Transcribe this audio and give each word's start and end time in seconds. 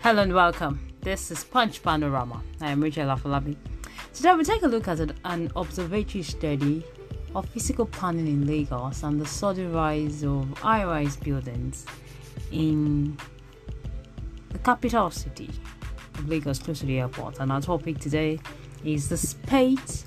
Hello 0.00 0.22
and 0.22 0.32
welcome. 0.32 0.78
This 1.00 1.32
is 1.32 1.42
Punch 1.42 1.82
Panorama. 1.82 2.40
I 2.60 2.70
am 2.70 2.80
Rachel 2.80 3.08
Afolabi. 3.08 3.56
Today 4.14 4.32
we'll 4.32 4.44
take 4.44 4.62
a 4.62 4.68
look 4.68 4.86
at 4.86 5.00
an 5.24 5.50
observatory 5.56 6.22
study 6.22 6.84
of 7.34 7.48
physical 7.48 7.84
planning 7.84 8.28
in 8.28 8.46
Lagos 8.46 9.02
and 9.02 9.20
the 9.20 9.26
sudden 9.26 9.72
rise 9.72 10.22
of 10.22 10.56
high-rise 10.58 11.16
buildings 11.16 11.84
in 12.52 13.18
the 14.50 14.58
capital 14.60 15.10
city 15.10 15.50
of 16.14 16.28
Lagos, 16.28 16.60
close 16.60 16.78
to 16.78 16.86
the 16.86 17.00
airport. 17.00 17.40
And 17.40 17.50
our 17.50 17.60
topic 17.60 17.98
today 17.98 18.38
is 18.84 19.08
the 19.08 19.16
spate 19.16 20.04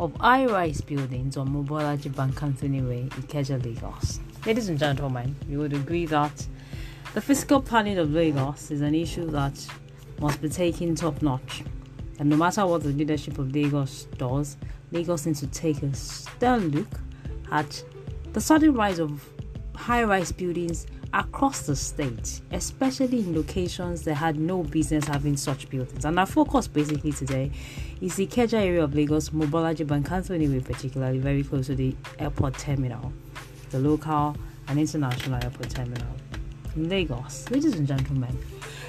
of 0.00 0.16
high-rise 0.16 0.80
buildings 0.80 1.36
on 1.36 1.48
Mobolaji 1.48 2.14
Bank 2.14 2.42
Anthony 2.42 2.82
Way, 2.82 3.04
Ikeja, 3.10 3.64
Lagos. 3.64 4.18
Ladies 4.44 4.68
and 4.68 4.78
gentlemen, 4.80 5.36
you 5.48 5.60
would 5.60 5.74
agree 5.74 6.06
that 6.06 6.46
the 7.18 7.22
physical 7.22 7.60
planning 7.60 7.98
of 7.98 8.12
Lagos 8.12 8.70
is 8.70 8.80
an 8.80 8.94
issue 8.94 9.28
that 9.28 9.66
must 10.20 10.40
be 10.40 10.48
taken 10.48 10.94
top 10.94 11.20
notch. 11.20 11.64
And 12.20 12.30
no 12.30 12.36
matter 12.36 12.64
what 12.64 12.84
the 12.84 12.90
leadership 12.90 13.38
of 13.38 13.52
Lagos 13.52 14.04
does, 14.16 14.56
Lagos 14.92 15.26
needs 15.26 15.40
to 15.40 15.48
take 15.48 15.82
a 15.82 15.92
stern 15.96 16.70
look 16.70 17.00
at 17.50 17.82
the 18.34 18.40
sudden 18.40 18.72
rise 18.72 19.00
of 19.00 19.28
high 19.74 20.04
rise 20.04 20.30
buildings 20.30 20.86
across 21.12 21.66
the 21.66 21.74
state, 21.74 22.40
especially 22.52 23.18
in 23.18 23.34
locations 23.34 24.02
that 24.02 24.14
had 24.14 24.38
no 24.38 24.62
business 24.62 25.04
having 25.04 25.36
such 25.36 25.68
buildings. 25.70 26.04
And 26.04 26.20
our 26.20 26.26
focus 26.26 26.68
basically 26.68 27.10
today 27.10 27.50
is 28.00 28.14
the 28.14 28.28
Ikeja 28.28 28.60
area 28.60 28.84
of 28.84 28.94
Lagos, 28.94 29.30
Mobolaji 29.30 29.84
Bank 29.84 30.12
Anthony 30.12 30.60
particularly 30.60 31.18
very 31.18 31.42
close 31.42 31.66
to 31.66 31.74
the 31.74 31.96
airport 32.20 32.56
terminal, 32.58 33.12
the 33.70 33.80
local 33.80 34.36
and 34.68 34.78
international 34.78 35.42
airport 35.42 35.70
terminal 35.70 36.06
Lagos. 36.86 37.50
Ladies 37.50 37.74
and 37.74 37.86
gentlemen, 37.86 38.36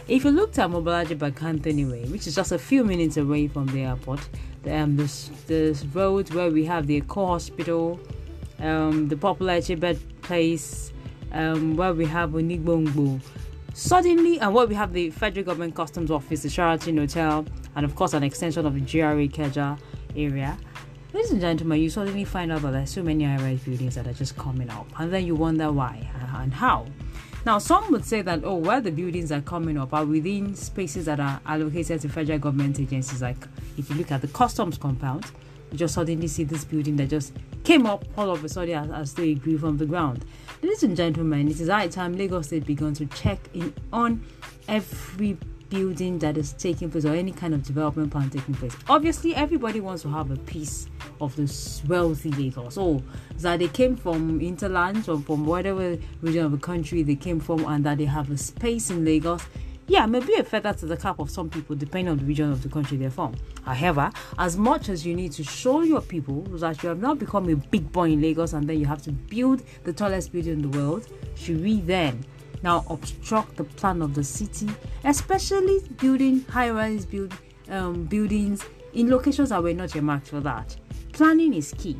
if 0.07 0.23
you 0.23 0.31
looked 0.31 0.59
at 0.59 0.69
Mobolaji 0.69 1.17
Bank 1.17 1.41
Anthony 1.41 1.85
Way, 1.85 2.05
which 2.05 2.27
is 2.27 2.35
just 2.35 2.51
a 2.51 2.59
few 2.59 2.83
minutes 2.83 3.17
away 3.17 3.47
from 3.47 3.67
the 3.67 3.81
airport, 3.81 4.19
the, 4.63 4.75
um, 4.75 4.97
this, 4.97 5.29
this 5.47 5.85
road 5.85 6.31
where 6.33 6.51
we 6.51 6.65
have 6.65 6.87
the 6.87 7.01
core 7.01 7.29
hospital, 7.29 7.99
um, 8.59 9.07
the 9.07 9.15
popular 9.15 9.53
Etiebet 9.53 9.99
place, 10.21 10.91
um, 11.31 11.75
where 11.75 11.93
we 11.93 12.05
have 12.05 12.31
Onigbongbo. 12.31 13.21
Suddenly, 13.73 14.39
and 14.39 14.53
where 14.53 14.67
we 14.67 14.75
have 14.75 14.93
the 14.93 15.09
federal 15.11 15.45
government 15.45 15.75
customs 15.75 16.11
office, 16.11 16.41
the 16.43 16.49
Sheraton 16.49 16.97
Hotel, 16.97 17.45
and 17.75 17.85
of 17.85 17.95
course, 17.95 18.13
an 18.13 18.23
extension 18.23 18.65
of 18.65 18.73
the 18.73 18.81
GRA 18.81 19.27
Ikeja 19.27 19.79
area. 20.15 20.57
Ladies 21.13 21.31
and 21.31 21.41
gentlemen, 21.41 21.79
you 21.79 21.89
suddenly 21.89 22.25
find 22.25 22.51
out 22.51 22.61
that 22.63 22.71
there's 22.71 22.91
so 22.91 23.01
many 23.01 23.23
high-rise 23.23 23.61
buildings 23.61 23.95
that 23.95 24.05
are 24.05 24.13
just 24.13 24.37
coming 24.37 24.69
up, 24.69 24.87
and 24.99 25.11
then 25.13 25.25
you 25.25 25.35
wonder 25.35 25.71
why 25.71 26.07
and 26.35 26.53
how. 26.53 26.85
Now, 27.49 27.57
some 27.57 27.91
would 27.91 28.05
say 28.05 28.21
that, 28.21 28.43
oh, 28.43 28.57
where 28.57 28.79
the 28.79 28.91
buildings 28.91 29.31
are 29.31 29.41
coming 29.41 29.75
up 29.75 29.91
are 29.91 30.05
within 30.05 30.53
spaces 30.53 31.05
that 31.05 31.19
are 31.19 31.41
allocated 31.47 31.99
to 32.01 32.07
federal 32.07 32.37
government 32.37 32.79
agencies. 32.79 33.23
Like, 33.23 33.47
if 33.75 33.89
you 33.89 33.95
look 33.95 34.11
at 34.11 34.21
the 34.21 34.27
customs 34.27 34.77
compound, 34.77 35.25
you 35.71 35.79
just 35.79 35.95
suddenly 35.95 36.27
see 36.27 36.43
this 36.43 36.63
building 36.63 36.95
that 36.97 37.07
just 37.07 37.33
came 37.63 37.87
up 37.87 38.05
all 38.15 38.29
of 38.29 38.43
a 38.43 38.49
sudden 38.49 38.91
as, 38.91 39.15
as 39.15 39.17
it 39.17 39.41
grew 39.41 39.57
from 39.57 39.79
the 39.79 39.87
ground. 39.87 40.25
Ladies 40.61 40.83
and 40.83 40.95
gentlemen, 40.95 41.47
it 41.47 41.59
is 41.59 41.69
high 41.69 41.87
time 41.87 42.15
Lagos 42.15 42.45
State 42.45 42.67
began 42.67 42.93
to 42.93 43.07
check 43.07 43.39
in 43.55 43.73
on 43.91 44.23
every 44.67 45.35
building 45.69 46.19
that 46.19 46.37
is 46.37 46.53
taking 46.53 46.89
place 46.89 47.05
or 47.05 47.13
any 47.13 47.31
kind 47.31 47.53
of 47.53 47.63
development 47.63 48.11
plan 48.11 48.29
taking 48.29 48.55
place. 48.55 48.75
Obviously, 48.87 49.35
everybody 49.35 49.79
wants 49.79 50.01
to 50.03 50.09
have 50.09 50.31
a 50.31 50.37
piece 50.37 50.87
of 51.21 51.35
this 51.35 51.81
wealthy 51.87 52.31
Lagos. 52.31 52.75
So 52.75 53.01
that 53.37 53.59
they 53.59 53.67
came 53.67 53.95
from 53.95 54.41
interlands 54.41 55.07
or 55.07 55.19
from 55.19 55.45
whatever 55.45 55.97
region 56.21 56.45
of 56.45 56.51
the 56.51 56.57
country 56.57 57.03
they 57.03 57.15
came 57.15 57.39
from 57.39 57.65
and 57.65 57.83
that 57.85 57.97
they 57.97 58.05
have 58.05 58.29
a 58.31 58.37
space 58.37 58.89
in 58.89 59.05
Lagos. 59.05 59.43
Yeah, 59.87 60.05
maybe 60.05 60.35
a 60.35 60.43
feather 60.43 60.71
to 60.71 60.85
the 60.85 60.95
cap 60.95 61.17
of 61.17 61.31
some 61.31 61.49
people, 61.49 61.75
depending 61.75 62.11
on 62.11 62.19
the 62.19 62.23
region 62.23 62.51
of 62.51 62.61
the 62.61 62.69
country 62.69 62.95
they're 62.95 63.09
from. 63.09 63.33
However, 63.63 64.11
as 64.37 64.55
much 64.55 64.87
as 64.87 65.03
you 65.03 65.15
need 65.15 65.31
to 65.31 65.43
show 65.43 65.81
your 65.81 66.01
people 66.01 66.41
that 66.43 66.83
you 66.83 66.89
have 66.89 66.99
now 66.99 67.15
become 67.15 67.49
a 67.49 67.55
big 67.55 67.91
boy 67.91 68.11
in 68.11 68.21
Lagos 68.21 68.53
and 68.53 68.69
then 68.69 68.79
you 68.79 68.85
have 68.85 69.01
to 69.01 69.11
build 69.11 69.63
the 69.85 69.93
tallest 69.93 70.31
building 70.31 70.53
in 70.53 70.61
the 70.61 70.77
world, 70.77 71.07
should 71.35 71.63
we 71.63 71.81
then 71.81 72.23
now 72.63 72.85
obstruct 72.89 73.55
the 73.55 73.63
plan 73.63 74.01
of 74.01 74.13
the 74.13 74.23
city, 74.23 74.69
especially 75.03 75.79
building 75.97 76.41
high-rise 76.49 77.05
build, 77.05 77.33
um, 77.69 78.05
buildings 78.05 78.65
in 78.93 79.09
locations 79.09 79.49
that 79.49 79.61
were 79.61 79.73
not 79.73 79.95
earmarked 79.95 80.27
for 80.27 80.39
that. 80.41 80.75
Planning 81.13 81.53
is 81.53 81.73
key. 81.77 81.99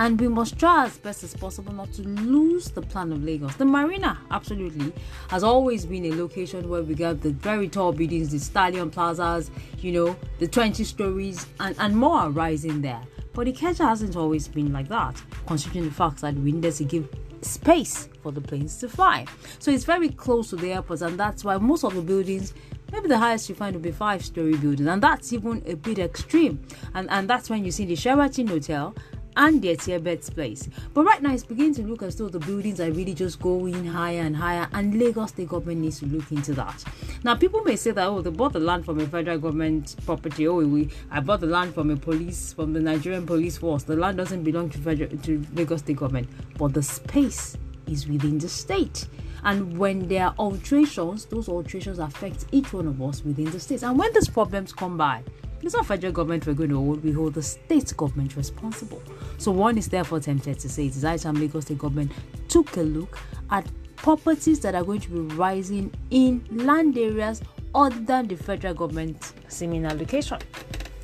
And 0.00 0.20
we 0.20 0.28
must 0.28 0.56
try 0.58 0.86
as 0.86 0.96
best 0.96 1.24
as 1.24 1.34
possible 1.34 1.72
not 1.72 1.92
to 1.94 2.02
lose 2.02 2.70
the 2.70 2.82
plan 2.82 3.10
of 3.10 3.24
Lagos. 3.24 3.56
The 3.56 3.64
marina, 3.64 4.20
absolutely, 4.30 4.92
has 5.28 5.42
always 5.42 5.84
been 5.84 6.04
a 6.04 6.14
location 6.14 6.68
where 6.68 6.84
we 6.84 6.94
got 6.94 7.20
the 7.20 7.32
very 7.32 7.68
tall 7.68 7.92
buildings, 7.92 8.30
the 8.30 8.38
stallion 8.38 8.90
plazas, 8.90 9.50
you 9.78 9.90
know, 9.90 10.16
the 10.38 10.46
20 10.46 10.84
stories, 10.84 11.46
and, 11.58 11.74
and 11.80 11.96
more 11.96 12.16
are 12.16 12.30
rising 12.30 12.80
there. 12.80 13.02
But 13.32 13.46
the 13.46 13.52
Ikeja 13.52 13.88
hasn't 13.88 14.14
always 14.14 14.46
been 14.46 14.72
like 14.72 14.88
that, 14.88 15.20
considering 15.46 15.86
the 15.86 15.94
fact 15.94 16.20
that 16.20 16.34
we 16.34 16.52
needed 16.52 16.74
to 16.74 16.84
give 16.84 17.08
space 17.42 18.08
for 18.22 18.32
the 18.32 18.40
planes 18.40 18.78
to 18.78 18.88
fly. 18.88 19.26
So 19.58 19.70
it's 19.70 19.84
very 19.84 20.08
close 20.08 20.50
to 20.50 20.56
the 20.56 20.72
airport, 20.72 21.02
and 21.02 21.18
that's 21.18 21.44
why 21.44 21.56
most 21.58 21.84
of 21.84 21.94
the 21.94 22.02
buildings, 22.02 22.54
maybe 22.92 23.08
the 23.08 23.18
highest 23.18 23.48
you 23.48 23.54
find 23.54 23.74
will 23.74 23.82
be 23.82 23.92
five 23.92 24.24
story 24.24 24.56
buildings, 24.56 24.88
and 24.88 25.02
that's 25.02 25.32
even 25.32 25.62
a 25.66 25.74
bit 25.74 25.98
extreme. 25.98 26.60
And 26.94 27.08
and 27.10 27.28
that's 27.28 27.50
when 27.50 27.64
you 27.64 27.70
see 27.70 27.84
the 27.84 27.96
Sheraton 27.96 28.46
Hotel 28.46 28.94
and 29.36 29.62
the 29.62 29.76
Etiebet's 29.76 30.30
place. 30.30 30.68
But 30.94 31.04
right 31.04 31.22
now, 31.22 31.32
it's 31.32 31.44
beginning 31.44 31.74
to 31.74 31.82
look 31.82 32.02
as 32.02 32.16
though 32.16 32.28
the 32.28 32.38
buildings 32.38 32.80
are 32.80 32.90
really 32.90 33.14
just 33.14 33.40
going 33.40 33.84
higher 33.84 34.22
and 34.22 34.36
higher, 34.36 34.68
and 34.72 34.98
Lagos 34.98 35.30
State 35.30 35.48
government 35.48 35.80
needs 35.80 36.00
to 36.00 36.06
look 36.06 36.30
into 36.32 36.54
that. 36.54 36.84
Now, 37.24 37.34
people 37.36 37.62
may 37.62 37.76
say 37.76 37.90
that 37.92 38.06
oh, 38.06 38.20
they 38.22 38.30
bought 38.30 38.52
the 38.52 38.60
land 38.60 38.84
from 38.84 39.00
a 39.00 39.06
federal 39.06 39.38
government 39.38 39.96
property. 40.04 40.48
Oh, 40.48 40.56
we 40.58 40.90
I 41.10 41.20
bought 41.20 41.40
the 41.40 41.46
land 41.46 41.74
from 41.74 41.90
a 41.90 41.96
police 41.96 42.52
from 42.52 42.72
the 42.72 42.80
Nigerian 42.80 43.26
police 43.26 43.58
force. 43.58 43.84
The 43.84 43.96
land 43.96 44.16
doesn't 44.18 44.44
belong 44.44 44.70
to 44.70 44.78
federal 44.78 45.10
to 45.16 45.46
Lagos 45.54 45.80
State 45.80 45.96
government, 45.96 46.28
but 46.58 46.74
the 46.74 46.82
space 46.82 47.56
is 47.86 48.08
within 48.08 48.38
the 48.38 48.48
state. 48.48 49.06
And 49.44 49.78
when 49.78 50.08
there 50.08 50.26
are 50.26 50.34
alterations, 50.38 51.24
those 51.26 51.48
alterations 51.48 51.98
affect 51.98 52.46
each 52.52 52.72
one 52.72 52.86
of 52.88 53.00
us 53.00 53.24
within 53.24 53.50
the 53.50 53.60
state. 53.60 53.82
And 53.82 53.98
when 53.98 54.12
these 54.12 54.28
problems 54.28 54.72
come 54.72 54.96
by, 54.96 55.22
it's 55.62 55.74
not 55.74 55.86
federal 55.86 56.12
government 56.12 56.46
we're 56.46 56.54
going 56.54 56.70
to 56.70 56.76
hold, 56.76 57.02
we 57.02 57.12
hold 57.12 57.34
the 57.34 57.42
state 57.42 57.94
government 57.96 58.36
responsible. 58.36 59.02
So 59.38 59.50
one 59.50 59.76
is 59.78 59.88
therefore 59.88 60.20
tempted 60.20 60.58
to 60.60 60.68
say 60.68 60.86
it 60.86 60.96
is 60.96 61.02
high 61.02 61.16
time 61.16 61.34
Lagos 61.34 61.64
State 61.64 61.78
government 61.78 62.12
took 62.48 62.76
a 62.76 62.82
look 62.82 63.18
at 63.50 63.66
properties 63.96 64.60
that 64.60 64.74
are 64.74 64.84
going 64.84 65.00
to 65.00 65.10
be 65.10 65.34
rising 65.34 65.92
in 66.10 66.44
land 66.50 66.96
areas 66.96 67.42
other 67.74 67.98
than 68.00 68.28
the 68.28 68.36
federal 68.36 68.74
government 68.74 69.32
seeming 69.48 69.84
allocation. 69.84 70.38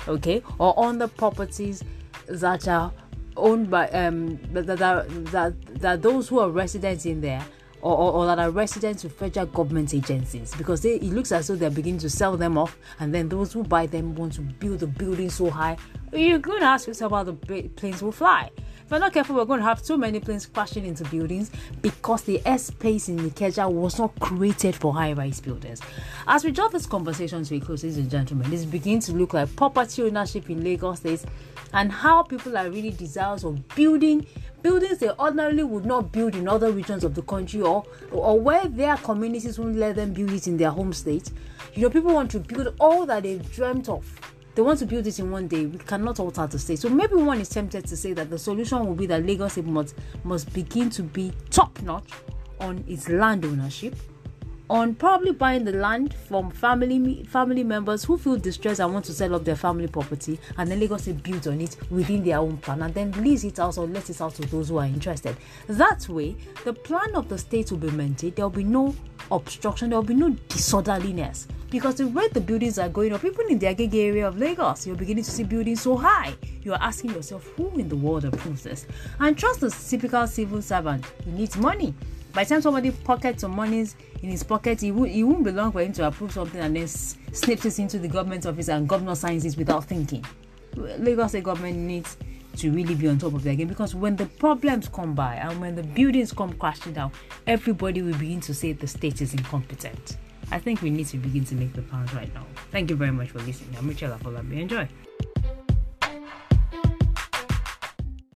Okay, 0.07 0.41
or 0.59 0.77
on 0.79 0.97
the 0.99 1.07
properties 1.07 1.83
that 2.27 2.67
are 2.67 2.91
owned 3.37 3.69
by 3.69 3.89
um 3.89 4.37
that 4.53 4.65
that, 4.77 5.09
that, 5.31 5.53
that 5.81 6.01
those 6.01 6.29
who 6.29 6.39
are 6.39 6.49
residents 6.49 7.05
in 7.05 7.19
there 7.21 7.43
or, 7.85 7.95
or, 7.95 8.11
or, 8.13 8.25
that 8.25 8.39
are 8.39 8.49
residents 8.49 9.03
of 9.03 9.13
federal 9.13 9.45
government 9.45 9.93
agencies 9.93 10.55
because 10.55 10.81
they, 10.81 10.95
it 10.95 11.03
looks 11.03 11.31
as 11.31 11.47
though 11.47 11.55
they're 11.55 11.69
beginning 11.69 11.99
to 11.99 12.09
sell 12.09 12.35
them 12.35 12.57
off 12.57 12.75
and 12.99 13.13
then 13.13 13.29
those 13.29 13.53
who 13.53 13.63
buy 13.63 13.85
them 13.85 14.15
want 14.15 14.33
to 14.33 14.41
build 14.41 14.79
the 14.79 14.87
building 14.87 15.29
so 15.29 15.51
high. 15.51 15.77
You're 16.11 16.39
going 16.39 16.61
to 16.61 16.65
ask 16.65 16.87
yourself 16.87 17.11
how 17.11 17.23
the 17.23 17.33
planes 17.33 18.01
will 18.01 18.11
fly. 18.11 18.49
If 18.57 18.91
we're 18.91 18.97
not 18.97 19.13
careful 19.13 19.35
we're 19.35 19.45
going 19.45 19.59
to 19.59 19.65
have 19.65 19.83
too 19.83 19.97
many 19.97 20.19
planes 20.19 20.47
crashing 20.47 20.85
into 20.85 21.03
buildings 21.05 21.51
because 21.83 22.23
the 22.23 22.39
airspace 22.39 23.07
in 23.09 23.17
Ikeja 23.17 23.71
was 23.71 23.99
not 23.99 24.19
created 24.19 24.75
for 24.75 24.93
high-rise 24.93 25.39
buildings 25.39 25.81
as 26.27 26.43
we 26.43 26.51
draw 26.51 26.67
this 26.67 26.85
conversation 26.85 27.43
to 27.43 27.55
a 27.55 27.59
close 27.59 27.83
ladies 27.83 27.97
and 27.97 28.11
gentlemen 28.11 28.47
this 28.51 28.63
begins 28.63 29.07
to 29.07 29.13
look 29.13 29.33
like 29.33 29.55
property 29.55 30.03
ownership 30.03 30.51
in 30.51 30.63
Lagos 30.63 30.99
State 30.99 31.25
and 31.75 31.91
how 31.91 32.23
people 32.23 32.57
are 32.57 32.69
really 32.69 32.91
desirous 32.91 33.43
of 33.43 33.67
building 33.75 34.25
buildings 34.63 34.97
they 34.97 35.09
ordinarily 35.11 35.61
would 35.61 35.85
not 35.85 36.11
build 36.11 36.33
in 36.33 36.47
other 36.47 36.71
regions 36.71 37.03
of 37.03 37.13
the 37.13 37.21
country 37.21 37.61
or 37.61 37.85
or 38.11 38.39
where 38.39 38.65
their 38.67 38.97
communities 38.97 39.59
won't 39.59 39.75
let 39.75 39.95
them 39.95 40.11
build 40.11 40.31
it 40.31 40.47
in 40.47 40.57
their 40.57 40.71
home 40.71 40.91
state. 40.91 41.29
You 41.75 41.83
know, 41.83 41.89
people 41.91 42.13
want 42.13 42.31
to 42.31 42.39
build 42.39 42.73
all 42.79 43.05
that 43.05 43.23
they've 43.23 43.51
dreamt 43.51 43.89
of. 43.89 44.19
They 44.55 44.61
want 44.63 44.79
to 44.79 44.85
build 44.85 45.05
it 45.05 45.19
in 45.19 45.29
one 45.29 45.47
day. 45.47 45.65
We 45.65 45.77
cannot 45.77 46.19
alter 46.19 46.47
the 46.47 46.57
state. 46.57 46.79
So 46.79 46.89
maybe 46.89 47.15
one 47.15 47.41
is 47.41 47.49
tempted 47.49 47.85
to 47.85 47.97
say 47.97 48.13
that 48.13 48.29
the 48.29 48.39
solution 48.39 48.85
will 48.87 48.95
be 48.95 49.05
that 49.05 49.25
Lagos 49.25 49.57
must 49.57 49.95
must 50.23 50.51
begin 50.53 50.89
to 50.91 51.03
be 51.03 51.31
top 51.51 51.79
notch 51.81 52.09
on 52.59 52.83
its 52.87 53.09
land 53.09 53.45
ownership 53.45 53.95
on 54.69 54.95
probably 54.95 55.31
buying 55.31 55.63
the 55.63 55.71
land 55.71 56.13
from 56.27 56.49
family 56.49 57.23
family 57.23 57.63
members 57.63 58.03
who 58.03 58.17
feel 58.17 58.37
distressed 58.37 58.79
and 58.79 58.91
want 58.93 59.05
to 59.05 59.13
sell 59.13 59.35
up 59.35 59.43
their 59.43 59.55
family 59.55 59.87
property 59.87 60.39
and 60.57 60.69
then 60.69 60.79
Lagos 60.79 61.07
build 61.07 61.47
on 61.47 61.61
it 61.61 61.77
within 61.91 62.23
their 62.23 62.39
own 62.39 62.57
plan 62.57 62.81
and 62.81 62.93
then 62.93 63.11
lease 63.23 63.43
it 63.43 63.59
out 63.59 63.77
or 63.77 63.87
let 63.87 64.09
it 64.09 64.19
out 64.21 64.33
to 64.35 64.41
those 64.43 64.69
who 64.69 64.77
are 64.77 64.85
interested. 64.85 65.35
That 65.67 66.07
way, 66.09 66.35
the 66.63 66.73
plan 66.73 67.15
of 67.15 67.29
the 67.29 67.37
state 67.37 67.71
will 67.71 67.77
be 67.77 67.91
maintained. 67.91 68.35
There 68.35 68.45
will 68.45 68.49
be 68.49 68.63
no 68.63 68.95
obstruction. 69.31 69.89
There 69.89 69.99
will 69.99 70.07
be 70.07 70.15
no 70.15 70.29
disorderliness 70.49 71.47
because 71.69 71.95
the 71.95 72.07
way 72.07 72.27
the 72.29 72.41
buildings 72.41 72.79
are 72.79 72.89
going 72.89 73.13
up, 73.13 73.23
even 73.25 73.49
in 73.49 73.59
the 73.59 73.67
Agege 73.67 73.95
area 73.95 74.27
of 74.27 74.37
Lagos, 74.37 74.87
you're 74.87 74.95
beginning 74.95 75.23
to 75.23 75.31
see 75.31 75.43
buildings 75.43 75.81
so 75.81 75.97
high. 75.97 76.33
You 76.63 76.73
are 76.73 76.81
asking 76.81 77.11
yourself, 77.11 77.45
who 77.55 77.69
in 77.77 77.89
the 77.89 77.95
world 77.95 78.25
approves 78.25 78.63
this? 78.63 78.85
And 79.19 79.37
trust 79.37 79.59
the 79.59 79.69
typical 79.69 80.25
civil 80.27 80.61
servant, 80.61 81.05
he 81.23 81.31
needs 81.31 81.57
money 81.57 81.93
By 82.35 82.43
the 82.43 82.49
time 82.49 82.61
somebody 82.61 82.91
pockets 82.91 83.41
some 83.41 83.55
monies 83.55 83.95
in 84.21 84.29
his 84.29 84.43
pocket, 84.43 84.83
it, 84.83 84.91
will, 84.91 85.05
it 85.05 85.23
won't 85.23 85.45
be 85.45 85.51
long 85.51 85.71
for 85.71 85.81
him 85.81 85.93
to 85.93 86.05
approve 86.05 86.33
something 86.33 86.59
and 86.59 86.75
then 86.75 86.85
snips 86.85 87.63
it 87.65 87.79
into 87.79 87.97
the 87.97 88.09
government 88.09 88.45
office 88.45 88.67
and 88.67 88.89
governor 88.89 89.15
signs 89.15 89.45
it 89.45 89.55
without 89.57 89.85
thinking. 89.85 90.21
Lagos 90.75 91.29
State 91.29 91.45
government 91.45 91.77
needs 91.77 92.17
to 92.57 92.71
really 92.73 92.93
be 92.93 93.07
on 93.07 93.17
top 93.17 93.33
of 93.35 93.43
their 93.43 93.55
game 93.55 93.69
because 93.69 93.95
when 93.95 94.17
the 94.17 94.25
problems 94.25 94.89
come 94.89 95.15
by 95.15 95.35
and 95.35 95.61
when 95.61 95.75
the 95.75 95.83
buildings 95.83 96.33
come 96.33 96.51
crashing 96.55 96.91
down, 96.91 97.09
everybody 97.47 98.01
will 98.01 98.17
begin 98.17 98.41
to 98.41 98.53
say 98.53 98.73
the 98.73 98.85
state 98.85 99.21
is 99.21 99.33
incompetent. 99.33 100.17
I 100.51 100.59
think 100.59 100.81
we 100.81 100.89
need 100.89 101.07
to 101.07 101.17
begin 101.17 101.45
to 101.45 101.55
make 101.55 101.71
the 101.71 101.83
plans 101.83 102.13
right 102.13 102.33
now. 102.33 102.45
Thank 102.69 102.89
you 102.89 102.97
very 102.97 103.11
much 103.11 103.29
for 103.29 103.39
listening. 103.39 103.77
I'm 103.77 103.87
Rachel 103.87 104.11
Afolabi. 104.11 104.59
Enjoy. 104.59 104.89